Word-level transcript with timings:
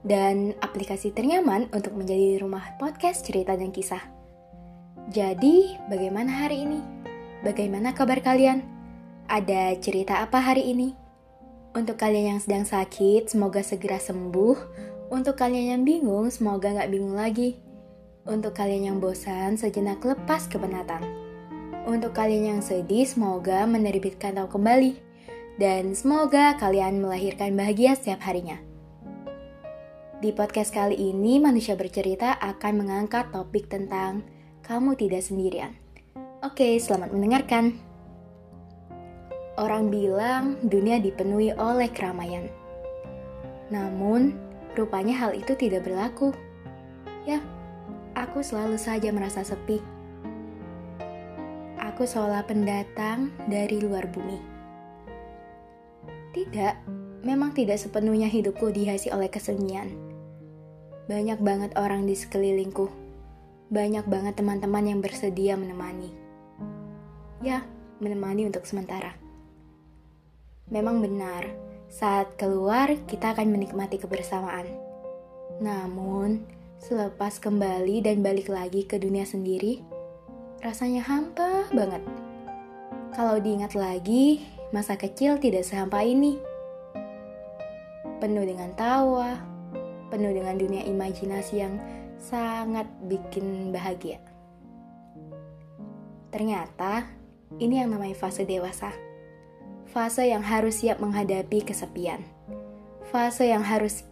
dan 0.00 0.56
aplikasi 0.64 1.12
ternyaman 1.12 1.68
untuk 1.76 1.92
menjadi 1.92 2.40
rumah 2.40 2.76
podcast 2.80 3.28
cerita 3.28 3.52
dan 3.56 3.68
kisah. 3.68 4.00
Jadi, 5.10 5.76
bagaimana 5.90 6.46
hari 6.46 6.64
ini? 6.64 6.80
Bagaimana 7.44 7.92
kabar 7.92 8.20
kalian? 8.20 8.64
Ada 9.28 9.76
cerita 9.80 10.20
apa 10.24 10.40
hari 10.40 10.72
ini? 10.72 10.94
Untuk 11.70 12.02
kalian 12.02 12.36
yang 12.36 12.40
sedang 12.42 12.66
sakit, 12.66 13.30
semoga 13.30 13.62
segera 13.62 13.98
sembuh. 14.00 14.56
Untuk 15.10 15.38
kalian 15.38 15.78
yang 15.78 15.82
bingung, 15.82 16.30
semoga 16.30 16.70
nggak 16.70 16.90
bingung 16.90 17.14
lagi. 17.14 17.58
Untuk 18.26 18.54
kalian 18.54 18.92
yang 18.92 18.98
bosan, 18.98 19.58
sejenak 19.58 20.02
lepas 20.04 20.46
kepenatan. 20.46 21.02
Untuk 21.88 22.12
kalian 22.14 22.58
yang 22.58 22.62
sedih, 22.62 23.08
semoga 23.08 23.64
menerbitkan 23.64 24.36
tahu 24.36 24.60
kembali. 24.60 24.98
Dan 25.58 25.96
semoga 25.96 26.54
kalian 26.60 27.00
melahirkan 27.02 27.56
bahagia 27.56 27.96
setiap 27.96 28.22
harinya. 28.24 28.69
Di 30.20 30.36
podcast 30.36 30.76
kali 30.76 31.00
ini, 31.00 31.40
manusia 31.40 31.80
bercerita 31.80 32.36
akan 32.36 32.84
mengangkat 32.84 33.32
topik 33.32 33.72
tentang 33.72 34.20
kamu 34.60 34.92
tidak 34.92 35.24
sendirian. 35.24 35.72
Oke, 36.44 36.76
selamat 36.76 37.16
mendengarkan. 37.16 37.80
Orang 39.56 39.88
bilang 39.88 40.60
dunia 40.60 41.00
dipenuhi 41.00 41.56
oleh 41.56 41.88
keramaian. 41.88 42.52
Namun, 43.72 44.36
rupanya 44.76 45.16
hal 45.24 45.32
itu 45.32 45.56
tidak 45.56 45.88
berlaku. 45.88 46.36
Ya, 47.24 47.40
aku 48.12 48.44
selalu 48.44 48.76
saja 48.76 49.08
merasa 49.16 49.40
sepi. 49.40 49.80
Aku 51.80 52.04
seolah 52.04 52.44
pendatang 52.44 53.32
dari 53.48 53.80
luar 53.80 54.04
bumi. 54.04 54.36
Tidak, 56.36 56.74
memang 57.24 57.56
tidak 57.56 57.80
sepenuhnya 57.80 58.28
hidupku 58.28 58.68
dihiasi 58.68 59.08
oleh 59.08 59.32
kesunyian 59.32 60.09
banyak 61.10 61.42
banget 61.42 61.74
orang 61.74 62.06
di 62.06 62.14
sekelilingku. 62.14 62.86
Banyak 63.66 64.06
banget 64.06 64.38
teman-teman 64.38 64.86
yang 64.86 65.02
bersedia 65.02 65.58
menemani. 65.58 66.14
Ya, 67.42 67.66
menemani 67.98 68.46
untuk 68.46 68.62
sementara. 68.62 69.18
Memang 70.70 71.02
benar, 71.02 71.50
saat 71.90 72.38
keluar 72.38 72.94
kita 73.10 73.34
akan 73.34 73.50
menikmati 73.50 73.98
kebersamaan. 73.98 74.70
Namun, 75.58 76.46
selepas 76.78 77.42
kembali 77.42 78.06
dan 78.06 78.22
balik 78.22 78.46
lagi 78.46 78.86
ke 78.86 78.94
dunia 79.02 79.26
sendiri, 79.26 79.82
rasanya 80.62 81.02
hampa 81.02 81.66
banget. 81.74 82.06
Kalau 83.18 83.42
diingat 83.42 83.74
lagi, 83.74 84.46
masa 84.70 84.94
kecil 84.94 85.42
tidak 85.42 85.66
sehampa 85.66 86.06
ini. 86.06 86.38
Penuh 88.22 88.46
dengan 88.46 88.70
tawa, 88.78 89.49
penuh 90.10 90.34
dengan 90.34 90.58
dunia 90.58 90.82
imajinasi 90.84 91.54
yang 91.62 91.78
sangat 92.20 92.84
bikin 93.06 93.72
bahagia. 93.72 94.20
Ternyata, 96.34 97.08
ini 97.58 97.80
yang 97.80 97.94
namanya 97.94 98.14
fase 98.14 98.44
dewasa. 98.44 98.92
Fase 99.90 100.30
yang 100.30 100.44
harus 100.44 100.82
siap 100.82 101.02
menghadapi 101.02 101.66
kesepian. 101.66 102.22
Fase 103.10 103.50
yang 103.50 103.66
harus 103.66 104.06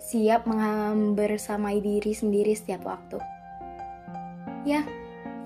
siap 0.00 0.48
membersamai 0.48 1.82
diri 1.84 2.16
sendiri 2.16 2.56
setiap 2.56 2.88
waktu. 2.88 3.20
Ya, 4.64 4.88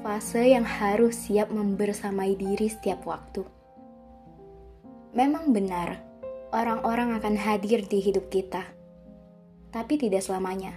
fase 0.06 0.54
yang 0.54 0.62
harus 0.62 1.26
siap 1.26 1.50
membersamai 1.50 2.38
diri 2.38 2.70
setiap 2.70 3.02
waktu. 3.02 3.42
Memang 5.12 5.50
benar, 5.50 5.98
orang-orang 6.54 7.18
akan 7.18 7.34
hadir 7.34 7.82
di 7.90 7.98
hidup 7.98 8.30
kita 8.30 8.62
tapi 9.72 9.96
tidak 9.96 10.20
selamanya. 10.20 10.76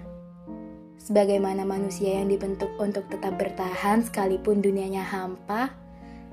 Sebagaimana 1.06 1.68
manusia 1.68 2.18
yang 2.18 2.32
dibentuk 2.32 2.72
untuk 2.82 3.06
tetap 3.12 3.38
bertahan 3.38 4.02
sekalipun 4.02 4.64
dunianya 4.64 5.06
hampa, 5.06 5.76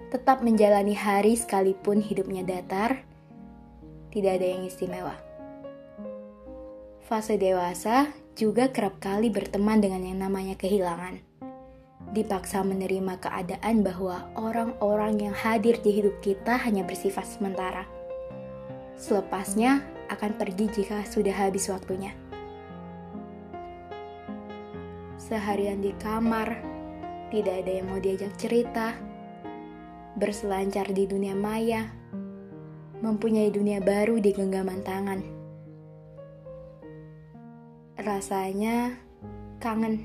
tetap 0.08 0.40
menjalani 0.40 0.96
hari 0.96 1.36
sekalipun 1.36 2.00
hidupnya 2.00 2.40
datar, 2.46 3.04
tidak 4.14 4.40
ada 4.40 4.46
yang 4.48 4.62
istimewa. 4.64 5.12
Fase 7.04 7.36
dewasa 7.36 8.08
juga 8.32 8.72
kerap 8.72 8.96
kali 9.02 9.28
berteman 9.28 9.84
dengan 9.84 10.08
yang 10.08 10.24
namanya 10.24 10.56
kehilangan. 10.56 11.20
Dipaksa 12.16 12.64
menerima 12.64 13.20
keadaan 13.20 13.84
bahwa 13.84 14.32
orang-orang 14.36 15.28
yang 15.28 15.36
hadir 15.36 15.80
di 15.84 16.00
hidup 16.00 16.16
kita 16.24 16.56
hanya 16.64 16.80
bersifat 16.84 17.28
sementara. 17.28 17.84
Selepasnya 18.96 19.84
akan 20.08 20.36
pergi 20.36 20.68
jika 20.72 21.04
sudah 21.08 21.32
habis 21.32 21.68
waktunya 21.72 22.21
seharian 25.32 25.80
di 25.80 25.96
kamar, 25.96 26.60
tidak 27.32 27.64
ada 27.64 27.80
yang 27.80 27.88
mau 27.88 27.96
diajak 27.96 28.36
cerita, 28.36 28.92
berselancar 30.20 30.92
di 30.92 31.08
dunia 31.08 31.32
maya, 31.32 31.88
mempunyai 33.00 33.48
dunia 33.48 33.80
baru 33.80 34.20
di 34.20 34.28
genggaman 34.28 34.84
tangan. 34.84 35.24
Rasanya 37.96 38.92
kangen, 39.56 40.04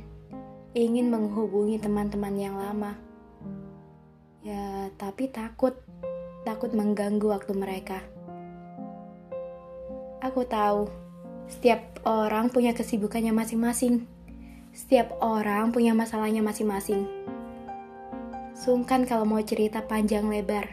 ingin 0.72 1.12
menghubungi 1.12 1.76
teman-teman 1.76 2.36
yang 2.40 2.56
lama. 2.56 2.96
Ya, 4.48 4.88
tapi 4.96 5.28
takut, 5.28 5.76
takut 6.48 6.72
mengganggu 6.72 7.28
waktu 7.28 7.52
mereka. 7.52 8.00
Aku 10.24 10.48
tahu, 10.48 10.88
setiap 11.52 12.00
orang 12.08 12.48
punya 12.48 12.72
kesibukannya 12.72 13.36
masing-masing 13.36 14.08
setiap 14.78 15.18
orang 15.26 15.74
punya 15.74 15.98
masalahnya 15.98 16.46
masing-masing. 16.46 17.10
Sungkan 18.54 19.10
kalau 19.10 19.26
mau 19.26 19.42
cerita 19.42 19.82
panjang 19.82 20.30
lebar. 20.30 20.70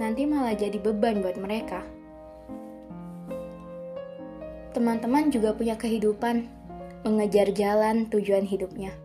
Nanti 0.00 0.24
malah 0.24 0.56
jadi 0.56 0.80
beban 0.80 1.20
buat 1.20 1.36
mereka. 1.36 1.84
Teman-teman 4.72 5.28
juga 5.28 5.52
punya 5.52 5.76
kehidupan, 5.76 6.48
mengejar 7.04 7.52
jalan 7.52 8.08
tujuan 8.08 8.48
hidupnya. 8.48 8.96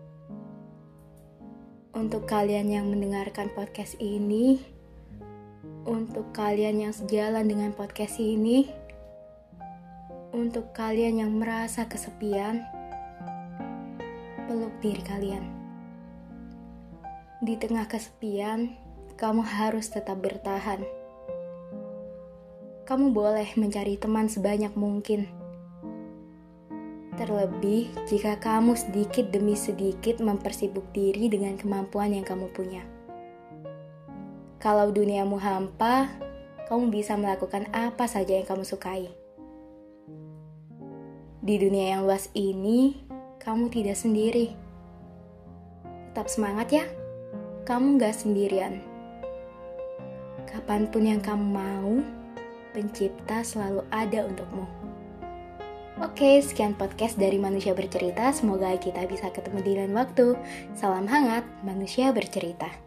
Untuk 1.92 2.24
kalian 2.32 2.72
yang 2.72 2.88
mendengarkan 2.88 3.52
podcast 3.52 4.00
ini, 4.00 4.64
untuk 5.84 6.32
kalian 6.32 6.80
yang 6.80 6.94
sejalan 6.96 7.44
dengan 7.44 7.76
podcast 7.76 8.24
ini, 8.24 8.72
untuk 10.32 10.72
kalian 10.72 11.28
yang 11.28 11.32
merasa 11.36 11.84
kesepian, 11.92 12.64
peluk 14.48 14.72
diri 14.80 15.04
kalian. 15.04 15.44
Di 17.44 17.60
tengah 17.60 17.86
kesepian, 17.86 18.74
kamu 19.20 19.44
harus 19.44 19.92
tetap 19.92 20.24
bertahan. 20.24 20.82
Kamu 22.88 23.12
boleh 23.12 23.52
mencari 23.60 24.00
teman 24.00 24.32
sebanyak 24.32 24.72
mungkin. 24.80 25.28
Terlebih 27.20 27.92
jika 28.08 28.40
kamu 28.40 28.80
sedikit 28.80 29.28
demi 29.30 29.60
sedikit 29.60 30.24
mempersibuk 30.24 30.88
diri 30.96 31.28
dengan 31.28 31.60
kemampuan 31.60 32.16
yang 32.16 32.24
kamu 32.24 32.48
punya. 32.56 32.88
Kalau 34.64 34.90
duniamu 34.90 35.36
hampa, 35.38 36.10
kamu 36.72 36.90
bisa 36.90 37.20
melakukan 37.20 37.68
apa 37.76 38.08
saja 38.08 38.40
yang 38.40 38.48
kamu 38.48 38.64
sukai. 38.64 39.12
Di 41.44 41.56
dunia 41.58 41.98
yang 41.98 42.04
luas 42.04 42.28
ini, 42.36 43.07
kamu 43.42 43.70
tidak 43.70 43.98
sendiri. 43.98 44.54
Tetap 46.12 46.28
semangat 46.30 46.68
ya, 46.74 46.86
kamu 47.70 48.02
gak 48.02 48.18
sendirian. 48.18 48.82
Kapan 50.50 50.90
pun 50.90 51.06
yang 51.06 51.22
kamu 51.22 51.46
mau, 51.46 52.02
pencipta 52.74 53.46
selalu 53.46 53.86
ada 53.94 54.26
untukmu. 54.26 54.66
Oke, 55.98 56.38
sekian 56.46 56.78
podcast 56.78 57.18
dari 57.18 57.42
Manusia 57.42 57.74
Bercerita. 57.74 58.30
Semoga 58.30 58.70
kita 58.78 59.10
bisa 59.10 59.34
ketemu 59.34 59.60
di 59.66 59.72
lain 59.82 59.98
waktu. 59.98 60.38
Salam 60.78 61.10
hangat, 61.10 61.42
Manusia 61.66 62.14
Bercerita. 62.14 62.87